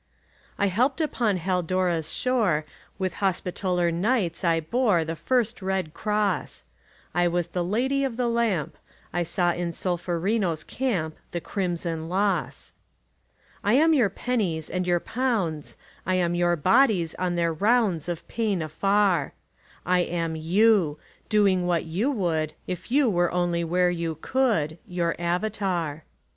[0.57, 2.65] I helped upon Haldora's shore;
[2.97, 6.63] With Hospitaller Knights I bore The first red cross;
[7.13, 8.77] I was the Lady of the Lamp;
[9.13, 12.71] I saw in Solferino's camp The crimson loss.
[13.61, 17.53] 188 AUXILIARIES I am your pennies and your pounds; I am your bodies on their
[17.53, 19.33] rounds Of pain afar;
[19.85, 20.97] I am you,
[21.29, 26.05] doing what you would If you were only where you could —■ Your avatar.